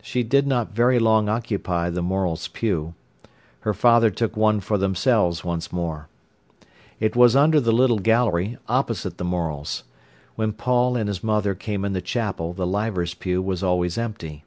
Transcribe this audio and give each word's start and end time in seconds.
She 0.00 0.22
did 0.22 0.46
not 0.46 0.70
very 0.72 0.98
long 0.98 1.28
occupy 1.28 1.90
the 1.90 2.00
Morels' 2.00 2.48
pew. 2.48 2.94
Her 3.60 3.74
father 3.74 4.08
took 4.08 4.38
one 4.38 4.60
for 4.60 4.78
themselves 4.78 5.44
once 5.44 5.70
more. 5.70 6.08
It 6.98 7.14
was 7.14 7.36
under 7.36 7.60
the 7.60 7.70
little 7.70 7.98
gallery, 7.98 8.56
opposite 8.70 9.18
the 9.18 9.22
Morels'. 9.24 9.82
When 10.36 10.54
Paul 10.54 10.96
and 10.96 11.08
his 11.08 11.22
mother 11.22 11.54
came 11.54 11.84
in 11.84 11.92
the 11.92 12.00
chapel 12.00 12.54
the 12.54 12.66
Leivers's 12.66 13.12
pew 13.12 13.42
was 13.42 13.62
always 13.62 13.98
empty. 13.98 14.44